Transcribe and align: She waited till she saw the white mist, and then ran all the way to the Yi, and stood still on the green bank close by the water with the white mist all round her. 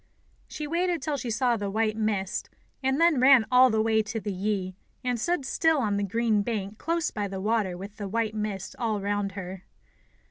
She 0.47 0.65
waited 0.65 0.99
till 1.03 1.15
she 1.15 1.29
saw 1.29 1.55
the 1.57 1.69
white 1.69 1.95
mist, 1.95 2.49
and 2.81 2.99
then 2.99 3.19
ran 3.19 3.45
all 3.51 3.69
the 3.69 3.83
way 3.83 4.01
to 4.01 4.19
the 4.19 4.33
Yi, 4.33 4.75
and 5.03 5.19
stood 5.19 5.45
still 5.45 5.77
on 5.77 5.97
the 5.97 6.03
green 6.03 6.41
bank 6.41 6.79
close 6.79 7.11
by 7.11 7.27
the 7.27 7.39
water 7.39 7.77
with 7.77 7.97
the 7.97 8.07
white 8.07 8.33
mist 8.33 8.75
all 8.79 8.99
round 8.99 9.33
her. 9.33 9.63